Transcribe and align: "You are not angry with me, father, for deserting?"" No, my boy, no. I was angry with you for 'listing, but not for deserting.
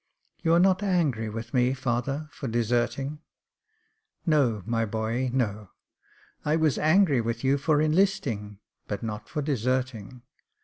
"You 0.43 0.53
are 0.55 0.59
not 0.59 0.81
angry 0.81 1.29
with 1.29 1.53
me, 1.53 1.75
father, 1.75 2.27
for 2.31 2.47
deserting?"" 2.47 3.19
No, 4.25 4.63
my 4.65 4.83
boy, 4.83 5.29
no. 5.31 5.69
I 6.43 6.55
was 6.55 6.79
angry 6.79 7.21
with 7.21 7.43
you 7.43 7.59
for 7.59 7.83
'listing, 7.87 8.57
but 8.87 9.03
not 9.03 9.29
for 9.29 9.43
deserting. 9.43 10.23